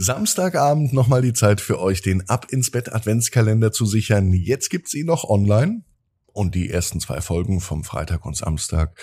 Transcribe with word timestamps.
Samstagabend 0.00 0.92
nochmal 0.92 1.22
die 1.22 1.32
Zeit 1.32 1.60
für 1.60 1.80
euch, 1.80 2.02
den 2.02 2.28
Ab 2.28 2.46
ins 2.50 2.70
Bett 2.70 2.94
Adventskalender 2.94 3.72
zu 3.72 3.84
sichern. 3.84 4.32
Jetzt 4.32 4.70
gibt's 4.70 4.94
ihn 4.94 5.06
noch 5.06 5.24
online. 5.24 5.82
Und 6.32 6.54
die 6.54 6.70
ersten 6.70 7.00
zwei 7.00 7.20
Folgen 7.20 7.60
vom 7.60 7.82
Freitag 7.82 8.24
und 8.24 8.36
Samstag, 8.36 8.96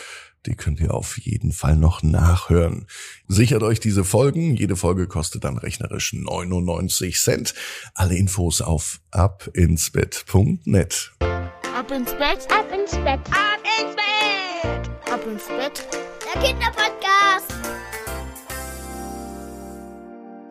die 0.45 0.55
könnt 0.55 0.79
ihr 0.79 0.93
auf 0.93 1.17
jeden 1.17 1.51
Fall 1.51 1.75
noch 1.75 2.01
nachhören. 2.01 2.87
Sichert 3.27 3.61
euch 3.61 3.81
diese 3.81 4.05
Folgen. 4.05 4.55
Jede 4.55 4.77
Folge 4.77 5.07
kostet 5.07 5.43
dann 5.43 5.57
rechnerisch 5.57 6.13
99 6.13 7.19
Cent. 7.19 7.53
Alle 7.93 8.15
Infos 8.15 8.61
auf 8.61 9.01
abinsbett.net. 9.11 11.11
Ab 11.19 11.91
ins 11.91 12.11
Bett, 12.11 12.47
ab 12.49 12.71
ins 12.73 12.91
Bett, 12.91 13.19
ab 13.31 13.59
ins 13.81 13.95
Bett, 13.97 14.89
ab 15.11 15.27
ins 15.27 15.47
Bett. 15.47 15.85
Der 16.33 16.41
Kinderpodcast. 16.41 17.74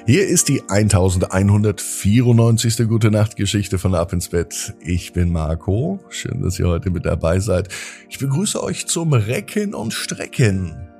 Hier 0.06 0.28
ist 0.28 0.48
die 0.48 0.60
1194. 0.68 2.86
Gute 2.86 3.10
Nacht 3.10 3.36
Geschichte 3.36 3.78
von 3.78 3.94
Ab 3.94 4.12
ins 4.12 4.28
Bett. 4.28 4.74
Ich 4.80 5.14
bin 5.14 5.32
Marco. 5.32 5.98
Schön, 6.10 6.42
dass 6.42 6.58
ihr 6.58 6.68
heute 6.68 6.90
mit 6.90 7.06
dabei 7.06 7.40
seid. 7.40 7.70
Ich 8.10 8.18
begrüße 8.18 8.62
euch 8.62 8.86
zum 8.86 9.14
Recken 9.14 9.72
und 9.72 9.94
Strecken. 9.94 10.90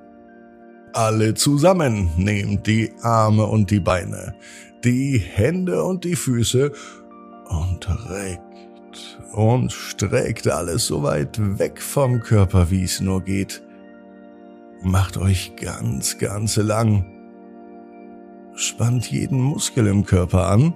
Alle 0.95 1.34
zusammen 1.34 2.12
nehmt 2.16 2.66
die 2.66 2.93
Arme 3.02 3.45
und 3.45 3.70
die 3.70 3.80
Beine, 3.80 4.37
die 4.84 5.18
Hände 5.18 5.84
und 5.84 6.05
die 6.05 6.16
Füße 6.16 6.73
und 7.51 7.87
reckt 8.09 9.21
und 9.32 9.71
streckt 9.71 10.48
alles 10.48 10.87
so 10.87 11.02
weit 11.02 11.38
weg 11.59 11.82
vom 11.82 12.21
Körper, 12.21 12.71
wie 12.71 12.84
es 12.84 13.02
nur 13.02 13.21
geht. 13.21 13.62
Macht 14.82 15.18
euch 15.18 15.57
ganz, 15.57 16.16
ganz 16.16 16.57
lang 16.57 17.13
spannt 18.55 19.11
jeden 19.11 19.41
Muskel 19.41 19.87
im 19.87 20.05
Körper 20.05 20.49
an. 20.49 20.75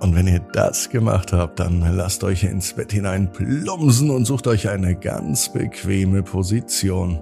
Und 0.00 0.14
wenn 0.14 0.26
ihr 0.26 0.40
das 0.40 0.88
gemacht 0.88 1.34
habt, 1.34 1.60
dann 1.60 1.80
lasst 1.94 2.24
euch 2.24 2.44
ins 2.44 2.72
Bett 2.72 2.92
hinein 2.92 3.30
plumsen 3.30 4.08
und 4.10 4.24
sucht 4.24 4.46
euch 4.46 4.70
eine 4.70 4.96
ganz 4.96 5.52
bequeme 5.52 6.22
Position. 6.22 7.20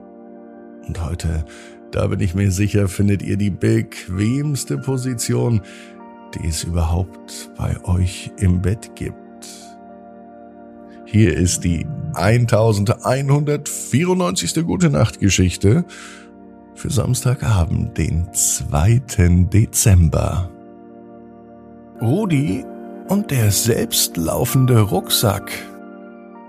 Und 0.86 1.04
heute, 1.04 1.44
da 1.90 2.06
bin 2.06 2.20
ich 2.20 2.36
mir 2.36 2.52
sicher, 2.52 2.86
findet 2.86 3.22
ihr 3.22 3.36
die 3.36 3.50
bequemste 3.50 4.78
Position, 4.78 5.62
die 6.34 6.46
es 6.46 6.62
überhaupt 6.62 7.50
bei 7.56 7.82
euch 7.84 8.30
im 8.38 8.62
Bett 8.62 8.94
gibt. 8.94 9.16
Hier 11.04 11.36
ist 11.36 11.64
die 11.64 11.84
1194. 12.14 14.64
Gute 14.64 14.90
Nacht 14.90 15.18
Geschichte 15.18 15.84
für 16.78 16.90
Samstagabend, 16.90 17.98
den 17.98 18.32
2. 18.32 19.02
Dezember. 19.52 20.48
Rudi 22.00 22.64
und 23.08 23.32
der 23.32 23.50
selbstlaufende 23.50 24.82
Rucksack. 24.82 25.50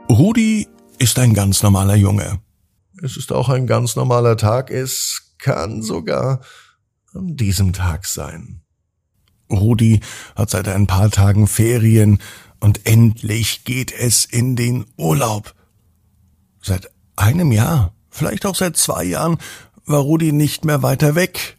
Rudi 0.08 0.68
ist 1.00 1.18
ein 1.18 1.34
ganz 1.34 1.64
normaler 1.64 1.96
Junge. 1.96 2.40
Es 3.02 3.18
ist 3.18 3.32
auch 3.32 3.50
ein 3.50 3.66
ganz 3.66 3.96
normaler 3.96 4.38
Tag. 4.38 4.70
Es 4.70 5.34
kann 5.40 5.82
sogar 5.82 6.42
an 7.16 7.36
diesem 7.36 7.74
Tag 7.74 8.06
sein. 8.06 8.62
Rudi 9.52 10.00
hat 10.36 10.52
seit 10.52 10.68
ein 10.68 10.86
paar 10.86 11.10
Tagen 11.10 11.48
Ferien 11.48 12.20
und 12.60 12.86
endlich 12.86 13.64
geht 13.64 13.92
es 13.92 14.26
in 14.26 14.56
den 14.56 14.86
Urlaub. 14.96 15.56
Seit 16.62 16.92
einem 17.16 17.52
Jahr, 17.52 17.96
vielleicht 18.12 18.46
auch 18.46 18.56
seit 18.56 18.78
zwei 18.78 19.04
Jahren, 19.06 19.40
war 19.90 20.00
Rudi 20.00 20.32
nicht 20.32 20.66
mehr 20.66 20.84
weiter 20.84 21.16
weg. 21.16 21.58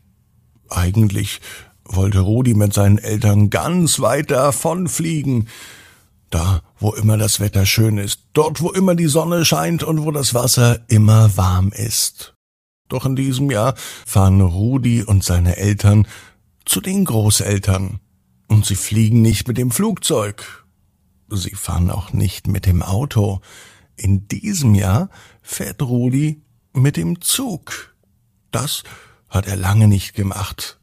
Eigentlich 0.69 1.41
wollte 1.85 2.21
Rudi 2.21 2.55
mit 2.55 2.73
seinen 2.73 2.99
Eltern 2.99 3.51
ganz 3.51 4.01
weit 4.01 4.31
davon 4.31 4.89
fliegen. 4.89 5.49
Da, 6.31 6.63
wo 6.79 6.93
immer 6.93 7.19
das 7.19 7.41
Wetter 7.41 7.67
schön 7.67 7.99
ist, 7.99 8.21
dort, 8.33 8.63
wo 8.63 8.71
immer 8.71 8.95
die 8.95 9.09
Sonne 9.09 9.45
scheint 9.45 9.83
und 9.83 10.05
wo 10.05 10.13
das 10.13 10.33
Wasser 10.33 10.81
immer 10.87 11.37
warm 11.37 11.73
ist. 11.73 12.35
Doch 12.89 13.05
in 13.05 13.17
diesem 13.17 13.51
Jahr 13.51 13.75
fahren 14.07 14.41
Rudi 14.41 15.03
und 15.03 15.25
seine 15.25 15.57
Eltern 15.57 16.07
zu 16.65 16.81
den 16.81 17.05
Großeltern. 17.05 17.99
Und 18.47 18.67
sie 18.67 18.77
fliegen 18.77 19.23
nicht 19.23 19.49
mit 19.49 19.59
dem 19.59 19.73
Flugzeug. 19.73 20.65
Sie 21.31 21.55
fahren 21.55 21.91
auch 21.91 22.13
nicht 22.13 22.47
mit 22.47 22.67
dem 22.67 22.83
Auto. 22.83 23.41
In 23.97 24.29
diesem 24.29 24.75
Jahr 24.75 25.11
fährt 25.43 25.83
Rudi 25.83 26.43
mit 26.73 26.97
dem 26.97 27.21
Zug. 27.21 27.90
Das 28.51 28.83
hat 29.29 29.47
er 29.47 29.57
lange 29.57 29.89
nicht 29.89 30.15
gemacht. 30.15 30.81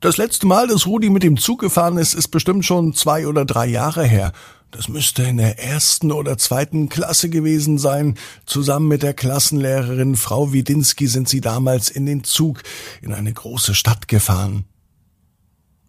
Das 0.00 0.18
letzte 0.18 0.46
Mal, 0.46 0.66
dass 0.66 0.86
Rudi 0.86 1.08
mit 1.08 1.22
dem 1.22 1.38
Zug 1.38 1.60
gefahren 1.60 1.96
ist, 1.96 2.14
ist 2.14 2.28
bestimmt 2.28 2.66
schon 2.66 2.92
zwei 2.92 3.26
oder 3.26 3.44
drei 3.46 3.66
Jahre 3.66 4.04
her. 4.04 4.32
Das 4.70 4.88
müsste 4.88 5.22
in 5.22 5.36
der 5.36 5.62
ersten 5.62 6.10
oder 6.10 6.36
zweiten 6.36 6.88
Klasse 6.88 7.30
gewesen 7.30 7.78
sein. 7.78 8.18
Zusammen 8.44 8.88
mit 8.88 9.02
der 9.02 9.14
Klassenlehrerin 9.14 10.16
Frau 10.16 10.52
Widinski 10.52 11.06
sind 11.06 11.28
sie 11.28 11.40
damals 11.40 11.88
in 11.88 12.06
den 12.06 12.24
Zug 12.24 12.62
in 13.00 13.14
eine 13.14 13.32
große 13.32 13.74
Stadt 13.74 14.08
gefahren. 14.08 14.64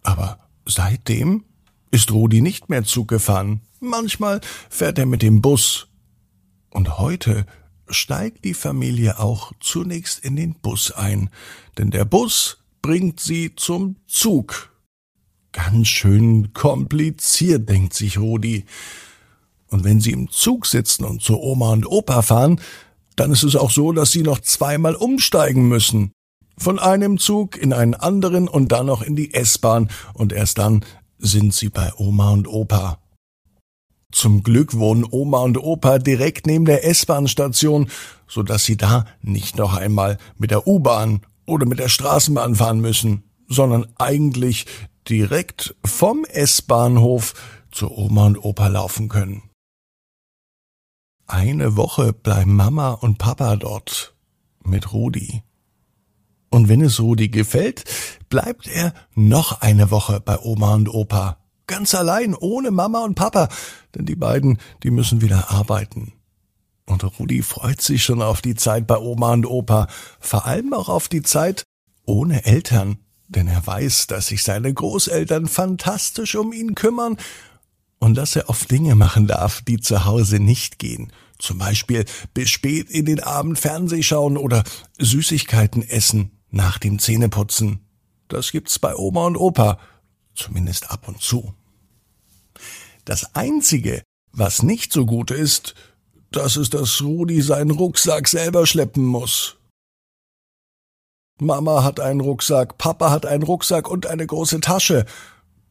Aber 0.02 0.38
seitdem 0.64 1.44
ist 1.90 2.12
Rudi 2.12 2.40
nicht 2.40 2.68
mehr 2.68 2.84
Zug 2.84 3.08
gefahren. 3.08 3.60
Manchmal 3.80 4.40
fährt 4.70 4.98
er 4.98 5.06
mit 5.06 5.20
dem 5.20 5.42
Bus. 5.42 5.88
Und 6.70 6.98
heute 6.98 7.44
steigt 7.88 8.44
die 8.44 8.54
Familie 8.54 9.18
auch 9.18 9.52
zunächst 9.60 10.24
in 10.24 10.36
den 10.36 10.54
Bus 10.54 10.90
ein, 10.92 11.30
denn 11.78 11.90
der 11.90 12.04
Bus 12.04 12.58
bringt 12.82 13.20
sie 13.20 13.54
zum 13.56 13.96
Zug. 14.06 14.72
Ganz 15.52 15.88
schön 15.88 16.52
kompliziert, 16.52 17.68
denkt 17.68 17.94
sich 17.94 18.18
Rudi. 18.18 18.64
Und 19.68 19.84
wenn 19.84 20.00
sie 20.00 20.12
im 20.12 20.30
Zug 20.30 20.66
sitzen 20.66 21.04
und 21.04 21.22
zu 21.22 21.40
Oma 21.40 21.72
und 21.72 21.86
Opa 21.86 22.22
fahren, 22.22 22.60
dann 23.16 23.32
ist 23.32 23.42
es 23.42 23.56
auch 23.56 23.70
so, 23.70 23.92
dass 23.92 24.12
sie 24.12 24.22
noch 24.22 24.40
zweimal 24.40 24.94
umsteigen 24.94 25.66
müssen. 25.66 26.12
Von 26.58 26.78
einem 26.78 27.18
Zug 27.18 27.56
in 27.56 27.72
einen 27.72 27.94
anderen 27.94 28.48
und 28.48 28.72
dann 28.72 28.86
noch 28.86 29.02
in 29.02 29.16
die 29.16 29.34
S-Bahn 29.34 29.90
und 30.14 30.32
erst 30.32 30.58
dann 30.58 30.84
sind 31.18 31.54
sie 31.54 31.68
bei 31.68 31.92
Oma 31.96 32.30
und 32.30 32.46
Opa. 32.46 32.98
Zum 34.16 34.42
Glück 34.42 34.78
wohnen 34.78 35.04
Oma 35.04 35.40
und 35.40 35.58
Opa 35.58 35.98
direkt 35.98 36.46
neben 36.46 36.64
der 36.64 36.86
S-Bahn-Station, 36.86 37.90
so 38.26 38.42
dass 38.42 38.64
sie 38.64 38.78
da 38.78 39.04
nicht 39.20 39.58
noch 39.58 39.76
einmal 39.76 40.16
mit 40.38 40.52
der 40.52 40.66
U-Bahn 40.66 41.20
oder 41.44 41.66
mit 41.66 41.78
der 41.78 41.90
Straßenbahn 41.90 42.54
fahren 42.54 42.80
müssen, 42.80 43.24
sondern 43.46 43.86
eigentlich 43.98 44.64
direkt 45.06 45.76
vom 45.84 46.24
S-Bahnhof 46.24 47.34
zu 47.70 47.90
Oma 47.90 48.24
und 48.24 48.42
Opa 48.42 48.68
laufen 48.68 49.10
können. 49.10 49.50
Eine 51.26 51.76
Woche 51.76 52.14
bleiben 52.14 52.56
Mama 52.56 52.92
und 52.92 53.18
Papa 53.18 53.56
dort 53.56 54.14
mit 54.64 54.94
Rudi. 54.94 55.42
Und 56.48 56.70
wenn 56.70 56.80
es 56.80 57.00
Rudi 57.00 57.28
gefällt, 57.28 57.84
bleibt 58.30 58.66
er 58.66 58.94
noch 59.14 59.60
eine 59.60 59.90
Woche 59.90 60.20
bei 60.20 60.38
Oma 60.38 60.72
und 60.72 60.88
Opa 60.88 61.36
Ganz 61.66 61.94
allein, 61.94 62.34
ohne 62.34 62.70
Mama 62.70 63.04
und 63.04 63.14
Papa, 63.14 63.48
denn 63.94 64.06
die 64.06 64.16
beiden, 64.16 64.58
die 64.82 64.90
müssen 64.90 65.20
wieder 65.20 65.50
arbeiten. 65.50 66.12
Und 66.86 67.02
Rudi 67.18 67.42
freut 67.42 67.80
sich 67.80 68.04
schon 68.04 68.22
auf 68.22 68.40
die 68.40 68.54
Zeit 68.54 68.86
bei 68.86 68.96
Oma 68.96 69.32
und 69.32 69.46
Opa, 69.46 69.88
vor 70.20 70.46
allem 70.46 70.72
auch 70.72 70.88
auf 70.88 71.08
die 71.08 71.22
Zeit 71.22 71.64
ohne 72.04 72.44
Eltern, 72.44 72.98
denn 73.26 73.48
er 73.48 73.66
weiß, 73.66 74.06
dass 74.06 74.28
sich 74.28 74.44
seine 74.44 74.72
Großeltern 74.72 75.46
fantastisch 75.48 76.36
um 76.36 76.52
ihn 76.52 76.76
kümmern 76.76 77.16
und 77.98 78.14
dass 78.14 78.36
er 78.36 78.48
oft 78.48 78.70
Dinge 78.70 78.94
machen 78.94 79.26
darf, 79.26 79.62
die 79.62 79.80
zu 79.80 80.04
Hause 80.04 80.38
nicht 80.38 80.78
gehen. 80.78 81.12
Zum 81.38 81.58
Beispiel 81.58 82.04
bis 82.32 82.50
spät 82.50 82.88
in 82.88 83.04
den 83.04 83.20
Abend 83.20 83.58
Fernseh 83.58 84.02
schauen 84.02 84.36
oder 84.36 84.62
Süßigkeiten 84.98 85.82
essen 85.82 86.30
nach 86.50 86.78
dem 86.78 87.00
Zähneputzen. 87.00 87.80
Das 88.28 88.52
gibt's 88.52 88.78
bei 88.78 88.94
Oma 88.94 89.26
und 89.26 89.36
Opa 89.36 89.78
zumindest 90.36 90.90
ab 90.90 91.08
und 91.08 91.20
zu. 91.20 91.54
Das 93.04 93.34
Einzige, 93.34 94.02
was 94.32 94.62
nicht 94.62 94.92
so 94.92 95.06
gut 95.06 95.30
ist, 95.30 95.74
das 96.30 96.56
ist, 96.56 96.74
dass 96.74 97.00
Rudi 97.02 97.40
seinen 97.40 97.70
Rucksack 97.70 98.28
selber 98.28 98.66
schleppen 98.66 99.04
muss. 99.04 99.56
Mama 101.38 101.84
hat 101.84 102.00
einen 102.00 102.20
Rucksack, 102.20 102.78
Papa 102.78 103.10
hat 103.10 103.26
einen 103.26 103.42
Rucksack 103.42 103.88
und 103.88 104.06
eine 104.06 104.26
große 104.26 104.60
Tasche. 104.60 105.04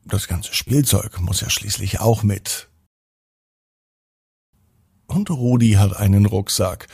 Das 0.06 0.28
ganze 0.28 0.54
Spielzeug 0.54 1.20
muss 1.20 1.42
ja 1.42 1.50
schließlich 1.50 2.00
auch 2.00 2.24
mit. 2.24 2.70
Und 5.08 5.30
Rudi 5.30 5.74
hat 5.74 5.96
einen 5.98 6.26
Rucksack. 6.26 6.88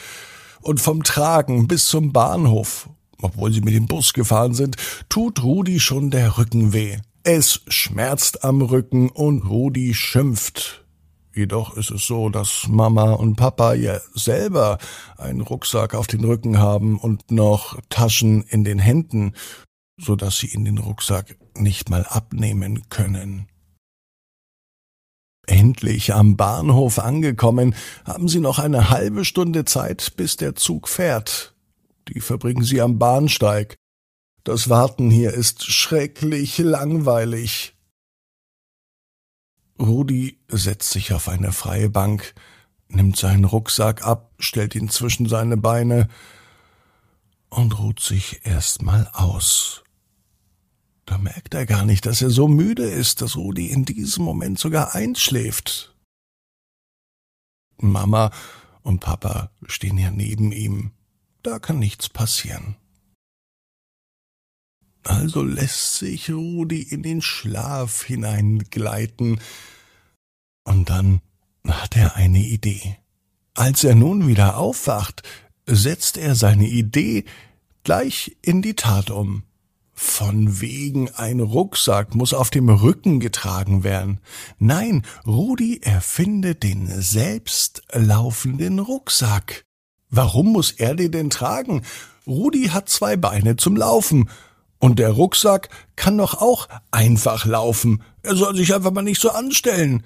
Und 0.61 0.79
vom 0.79 1.03
Tragen 1.03 1.67
bis 1.67 1.87
zum 1.87 2.13
Bahnhof, 2.13 2.89
obwohl 3.21 3.51
sie 3.51 3.61
mit 3.61 3.73
dem 3.73 3.87
Bus 3.87 4.13
gefahren 4.13 4.53
sind, 4.53 4.77
tut 5.09 5.43
Rudi 5.43 5.79
schon 5.79 6.11
der 6.11 6.37
Rücken 6.37 6.73
weh. 6.73 6.99
Es 7.23 7.61
schmerzt 7.67 8.43
am 8.43 8.61
Rücken 8.61 9.09
und 9.09 9.47
Rudi 9.47 9.93
schimpft. 9.93 10.85
Jedoch 11.33 11.77
ist 11.77 11.91
es 11.91 12.05
so, 12.05 12.29
dass 12.29 12.67
Mama 12.67 13.13
und 13.13 13.35
Papa 13.35 13.73
ja 13.73 13.99
selber 14.13 14.79
einen 15.17 15.41
Rucksack 15.41 15.93
auf 15.93 16.07
den 16.07 16.25
Rücken 16.25 16.57
haben 16.57 16.97
und 16.97 17.31
noch 17.31 17.79
Taschen 17.89 18.43
in 18.43 18.63
den 18.63 18.79
Händen. 18.79 19.33
so 19.99 20.15
dass 20.15 20.39
sie 20.39 20.47
in 20.47 20.65
den 20.65 20.79
Rucksack 20.79 21.37
nicht 21.55 21.91
mal 21.91 22.05
abnehmen 22.05 22.89
können. 22.89 23.47
Endlich 25.45 26.13
am 26.13 26.37
Bahnhof 26.37 26.97
angekommen, 26.97 27.75
haben 28.03 28.27
sie 28.27 28.39
noch 28.39 28.57
eine 28.57 28.89
halbe 28.89 29.25
Stunde 29.25 29.63
Zeit, 29.63 30.13
bis 30.17 30.37
der 30.37 30.55
Zug 30.55 30.87
fährt. 30.87 31.53
Die 32.07 32.19
verbringen 32.19 32.63
sie 32.63 32.81
am 32.81 32.97
Bahnsteig. 32.97 33.77
Das 34.43 34.69
Warten 34.69 35.11
hier 35.11 35.33
ist 35.33 35.71
schrecklich 35.71 36.57
langweilig. 36.57 37.75
Rudi 39.79 40.39
setzt 40.47 40.89
sich 40.91 41.13
auf 41.13 41.27
eine 41.29 41.51
freie 41.51 41.89
Bank, 41.89 42.33
nimmt 42.87 43.17
seinen 43.17 43.45
Rucksack 43.45 44.03
ab, 44.03 44.31
stellt 44.39 44.75
ihn 44.75 44.89
zwischen 44.89 45.27
seine 45.27 45.57
Beine 45.57 46.07
und 47.49 47.77
ruht 47.77 47.99
sich 47.99 48.43
erstmal 48.43 49.07
aus. 49.13 49.83
Da 51.05 51.17
merkt 51.17 51.53
er 51.53 51.65
gar 51.65 51.85
nicht, 51.85 52.05
dass 52.05 52.21
er 52.21 52.29
so 52.29 52.47
müde 52.47 52.85
ist, 52.85 53.21
dass 53.21 53.35
Rudi 53.35 53.67
in 53.67 53.85
diesem 53.85 54.23
Moment 54.23 54.59
sogar 54.59 54.95
einschläft. 54.95 55.95
Mama 57.77 58.31
und 58.81 59.01
Papa 59.01 59.51
stehen 59.65 59.97
ja 59.97 60.09
neben 60.09 60.51
ihm. 60.51 60.91
Da 61.43 61.59
kann 61.59 61.79
nichts 61.79 62.09
passieren. 62.09 62.75
Also 65.03 65.43
lässt 65.43 65.95
sich 65.95 66.29
Rudi 66.31 66.81
in 66.81 67.03
den 67.03 67.21
Schlaf 67.21 68.03
hineingleiten, 68.03 69.39
und 70.63 70.89
dann 70.89 71.21
hat 71.67 71.95
er 71.95 72.15
eine 72.15 72.39
Idee. 72.39 72.97
Als 73.55 73.83
er 73.83 73.95
nun 73.95 74.27
wieder 74.27 74.57
aufwacht, 74.57 75.23
setzt 75.65 76.17
er 76.17 76.35
seine 76.35 76.67
Idee 76.67 77.25
gleich 77.83 78.37
in 78.41 78.61
die 78.61 78.75
Tat 78.75 79.09
um. 79.09 79.43
Von 79.93 80.61
wegen 80.61 81.09
ein 81.11 81.39
Rucksack 81.39 82.15
muss 82.15 82.33
auf 82.33 82.49
dem 82.49 82.69
Rücken 82.69 83.19
getragen 83.19 83.83
werden. 83.83 84.19
Nein, 84.57 85.03
Rudi 85.27 85.79
erfindet 85.81 86.63
den 86.63 86.87
selbstlaufenden 86.87 88.79
Rucksack. 88.79 89.63
Warum 90.09 90.53
muss 90.53 90.71
er 90.71 90.95
den 90.95 91.11
denn 91.11 91.29
tragen? 91.29 91.83
Rudi 92.25 92.69
hat 92.69 92.89
zwei 92.89 93.15
Beine 93.15 93.57
zum 93.57 93.75
Laufen. 93.75 94.29
Und 94.81 94.97
der 94.97 95.11
Rucksack 95.11 95.69
kann 95.95 96.17
doch 96.17 96.41
auch 96.41 96.67
einfach 96.89 97.45
laufen. 97.45 98.03
Er 98.23 98.35
soll 98.35 98.55
sich 98.55 98.73
einfach 98.73 98.91
mal 98.91 99.03
nicht 99.03 99.21
so 99.21 99.29
anstellen. 99.29 100.03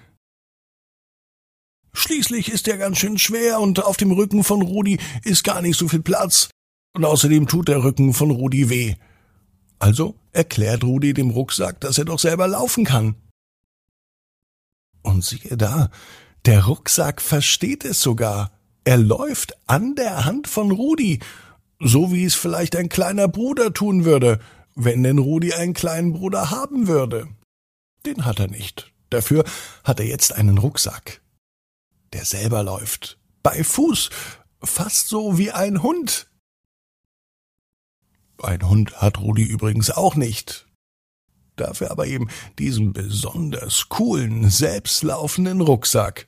Schließlich 1.94 2.52
ist 2.52 2.68
er 2.68 2.78
ganz 2.78 2.98
schön 2.98 3.18
schwer 3.18 3.62
und 3.62 3.82
auf 3.82 3.96
dem 3.96 4.12
Rücken 4.12 4.44
von 4.44 4.62
Rudi 4.62 5.00
ist 5.24 5.46
gar 5.46 5.62
nicht 5.62 5.80
so 5.80 5.88
viel 5.88 6.02
Platz. 6.02 6.50
Und 6.94 7.06
außerdem 7.06 7.48
tut 7.48 7.70
der 7.70 7.86
Rücken 7.86 8.14
von 8.14 8.32
Rudi 8.32 8.70
weh. 8.70 8.96
Also 9.80 10.16
erklärt 10.34 10.84
Rudi 10.84 11.14
dem 11.14 11.30
Rucksack, 11.30 11.80
dass 11.80 11.98
er 11.98 12.06
doch 12.06 12.20
selber 12.20 12.50
laufen 12.50 12.84
kann. 12.84 13.16
Und 15.04 15.24
siehe 15.24 15.56
da, 15.56 15.90
der 16.46 16.66
Rucksack 16.66 17.22
versteht 17.22 17.86
es 17.86 18.02
sogar. 18.02 18.52
Er 18.84 18.98
läuft 18.98 19.56
an 19.68 19.96
der 19.96 20.26
Hand 20.26 20.50
von 20.50 20.72
Rudi, 20.72 21.20
so 21.80 22.12
wie 22.12 22.26
es 22.26 22.36
vielleicht 22.36 22.76
ein 22.76 22.90
kleiner 22.90 23.30
Bruder 23.30 23.74
tun 23.74 24.04
würde, 24.04 24.40
wenn 24.76 25.04
denn 25.04 25.18
Rudi 25.18 25.54
einen 25.54 25.74
kleinen 25.74 26.14
Bruder 26.14 26.52
haben 26.52 26.88
würde. 26.88 27.28
Den 28.06 28.26
hat 28.26 28.40
er 28.40 28.48
nicht. 28.48 28.92
Dafür 29.10 29.44
hat 29.84 30.00
er 30.00 30.06
jetzt 30.06 30.34
einen 30.34 30.58
Rucksack 30.58 31.22
der 32.16 32.24
selber 32.24 32.64
läuft. 32.64 33.20
Bei 33.44 33.62
Fuß, 33.62 34.10
fast 34.64 35.10
so 35.10 35.38
wie 35.38 35.52
ein 35.52 35.84
Hund. 35.84 36.32
Ein 38.42 38.68
Hund 38.68 39.02
hat 39.02 39.20
Rudi 39.20 39.44
übrigens 39.44 39.92
auch 39.92 40.16
nicht. 40.16 40.66
Dafür 41.58 41.92
aber 41.92 42.08
eben 42.08 42.30
diesen 42.58 42.94
besonders 42.94 43.90
coolen, 43.90 44.50
selbstlaufenden 44.50 45.60
Rucksack. 45.60 46.28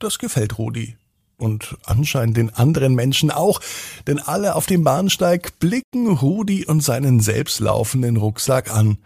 Das 0.00 0.18
gefällt 0.18 0.58
Rudi. 0.58 0.96
Und 1.36 1.76
anscheinend 1.84 2.36
den 2.36 2.50
anderen 2.50 2.94
Menschen 2.94 3.30
auch, 3.30 3.60
denn 4.06 4.20
alle 4.20 4.54
auf 4.54 4.66
dem 4.66 4.84
Bahnsteig 4.84 5.58
blicken 5.58 6.08
Rudi 6.08 6.64
und 6.64 6.80
seinen 6.80 7.20
selbstlaufenden 7.20 8.16
Rucksack 8.16 8.70
an. 8.70 8.98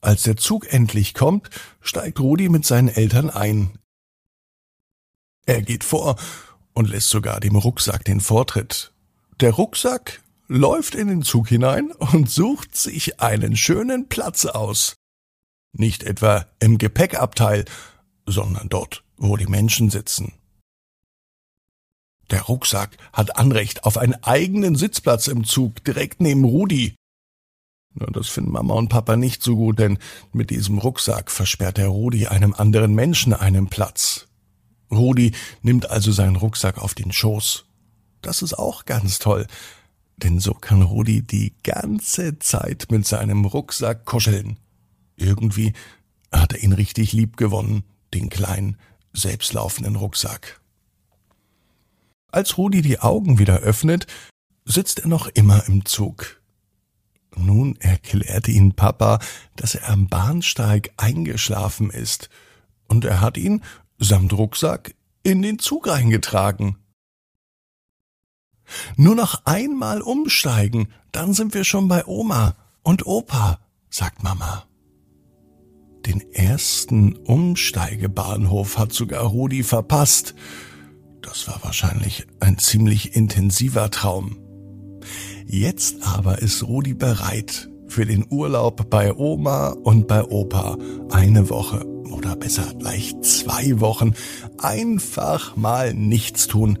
Als 0.00 0.22
der 0.22 0.36
Zug 0.36 0.72
endlich 0.72 1.14
kommt, 1.14 1.50
steigt 1.80 2.20
Rudi 2.20 2.48
mit 2.48 2.64
seinen 2.64 2.88
Eltern 2.88 3.30
ein. 3.30 3.78
Er 5.44 5.62
geht 5.62 5.82
vor 5.82 6.16
und 6.74 6.88
lässt 6.88 7.08
sogar 7.08 7.40
dem 7.40 7.56
Rucksack 7.56 8.04
den 8.04 8.20
Vortritt. 8.20 8.92
Der 9.40 9.52
Rucksack 9.52 10.22
läuft 10.46 10.94
in 10.94 11.08
den 11.08 11.22
Zug 11.22 11.48
hinein 11.48 11.90
und 11.90 12.30
sucht 12.30 12.76
sich 12.76 13.20
einen 13.20 13.56
schönen 13.56 14.08
Platz 14.08 14.44
aus. 14.46 14.97
Nicht 15.72 16.02
etwa 16.02 16.46
im 16.60 16.78
Gepäckabteil, 16.78 17.64
sondern 18.26 18.68
dort, 18.68 19.04
wo 19.16 19.36
die 19.36 19.46
Menschen 19.46 19.90
sitzen. 19.90 20.32
Der 22.30 22.42
Rucksack 22.42 22.96
hat 23.12 23.36
Anrecht 23.36 23.84
auf 23.84 23.96
einen 23.96 24.22
eigenen 24.22 24.76
Sitzplatz 24.76 25.28
im 25.28 25.44
Zug 25.44 25.82
direkt 25.84 26.20
neben 26.20 26.44
Rudi. 26.44 26.94
Na, 27.94 28.06
das 28.06 28.28
finden 28.28 28.52
Mama 28.52 28.74
und 28.74 28.88
Papa 28.88 29.16
nicht 29.16 29.42
so 29.42 29.56
gut, 29.56 29.78
denn 29.78 29.98
mit 30.32 30.50
diesem 30.50 30.78
Rucksack 30.78 31.30
versperrt 31.30 31.78
der 31.78 31.88
Rudi 31.88 32.26
einem 32.26 32.52
anderen 32.54 32.94
Menschen 32.94 33.32
einen 33.32 33.68
Platz. 33.68 34.26
Rudi 34.90 35.32
nimmt 35.62 35.90
also 35.90 36.12
seinen 36.12 36.36
Rucksack 36.36 36.78
auf 36.78 36.94
den 36.94 37.12
Schoß. 37.12 37.64
Das 38.20 38.42
ist 38.42 38.54
auch 38.54 38.84
ganz 38.84 39.18
toll, 39.18 39.46
denn 40.16 40.38
so 40.38 40.54
kann 40.54 40.82
Rudi 40.82 41.22
die 41.22 41.54
ganze 41.62 42.38
Zeit 42.38 42.86
mit 42.90 43.06
seinem 43.06 43.44
Rucksack 43.44 44.04
kuscheln. 44.04 44.58
Irgendwie 45.18 45.72
hat 46.32 46.52
er 46.52 46.62
ihn 46.62 46.72
richtig 46.72 47.12
lieb 47.12 47.36
gewonnen, 47.36 47.84
den 48.14 48.28
kleinen, 48.28 48.76
selbstlaufenden 49.12 49.96
Rucksack. 49.96 50.60
Als 52.30 52.58
Rudi 52.58 52.82
die 52.82 53.00
Augen 53.00 53.38
wieder 53.38 53.58
öffnet, 53.58 54.06
sitzt 54.64 55.00
er 55.00 55.08
noch 55.08 55.28
immer 55.28 55.66
im 55.66 55.84
Zug. 55.84 56.40
Nun 57.34 57.76
erklärte 57.76 58.50
ihn 58.50 58.74
Papa, 58.74 59.18
dass 59.56 59.74
er 59.74 59.88
am 59.88 60.08
Bahnsteig 60.08 60.92
eingeschlafen 60.96 61.90
ist, 61.90 62.28
und 62.86 63.04
er 63.04 63.20
hat 63.20 63.36
ihn 63.36 63.62
samt 63.98 64.32
Rucksack 64.32 64.94
in 65.22 65.42
den 65.42 65.58
Zug 65.58 65.88
eingetragen. 65.88 66.78
Nur 68.96 69.14
noch 69.14 69.44
einmal 69.46 70.02
umsteigen, 70.02 70.92
dann 71.12 71.32
sind 71.32 71.54
wir 71.54 71.64
schon 71.64 71.88
bei 71.88 72.06
Oma 72.06 72.54
und 72.82 73.06
Opa, 73.06 73.60
sagt 73.90 74.22
Mama. 74.22 74.67
Den 76.08 76.24
ersten 76.32 77.16
Umsteigebahnhof 77.16 78.78
hat 78.78 78.94
sogar 78.94 79.24
Rudi 79.24 79.62
verpasst. 79.62 80.34
Das 81.20 81.46
war 81.46 81.60
wahrscheinlich 81.62 82.26
ein 82.40 82.56
ziemlich 82.56 83.14
intensiver 83.14 83.90
Traum. 83.90 84.38
Jetzt 85.46 85.96
aber 86.02 86.38
ist 86.38 86.66
Rudi 86.66 86.94
bereit 86.94 87.68
für 87.88 88.06
den 88.06 88.24
Urlaub 88.30 88.88
bei 88.88 89.14
Oma 89.14 89.68
und 89.68 90.08
bei 90.08 90.24
Opa. 90.24 90.78
Eine 91.10 91.50
Woche 91.50 91.84
oder 92.10 92.36
besser 92.36 92.72
gleich 92.78 93.14
zwei 93.20 93.78
Wochen. 93.80 94.14
Einfach 94.56 95.56
mal 95.56 95.92
nichts 95.92 96.46
tun. 96.46 96.78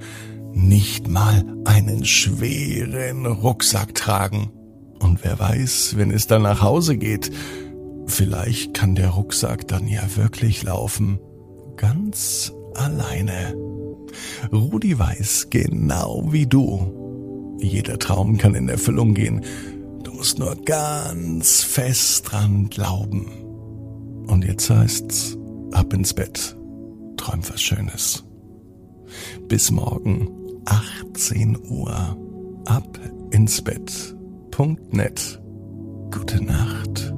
Nicht 0.54 1.06
mal 1.06 1.44
einen 1.66 2.06
schweren 2.06 3.26
Rucksack 3.26 3.94
tragen. 3.94 4.50
Und 5.00 5.22
wer 5.22 5.38
weiß, 5.38 5.96
wenn 5.98 6.10
es 6.10 6.26
dann 6.26 6.42
nach 6.42 6.62
Hause 6.62 6.96
geht, 6.96 7.30
vielleicht 8.10 8.74
kann 8.74 8.94
der 8.94 9.10
Rucksack 9.10 9.68
dann 9.68 9.86
ja 9.86 10.02
wirklich 10.16 10.62
laufen. 10.62 11.18
Ganz 11.76 12.52
alleine. 12.74 13.54
Rudi 14.52 14.98
weiß 14.98 15.48
genau 15.50 16.32
wie 16.32 16.46
du, 16.46 17.56
jeder 17.60 17.98
Traum 17.98 18.38
kann 18.38 18.54
in 18.54 18.68
Erfüllung 18.68 19.14
gehen. 19.14 19.44
Du 20.04 20.12
musst 20.12 20.38
nur 20.38 20.56
ganz 20.64 21.62
fest 21.62 22.30
dran 22.30 22.68
glauben. 22.68 23.26
Und 24.26 24.44
jetzt 24.44 24.70
heißt's, 24.70 25.36
ab 25.72 25.92
ins 25.92 26.14
Bett. 26.14 26.56
Träum 27.16 27.40
was 27.48 27.60
Schönes. 27.60 28.24
Bis 29.48 29.70
morgen, 29.70 30.28
18 30.66 31.58
Uhr. 31.68 32.16
Ab 32.66 32.98
ins 33.30 33.62
Bett. 33.62 34.14
Punkt 34.50 34.92
net. 34.92 35.40
Gute 36.10 36.44
Nacht. 36.44 37.14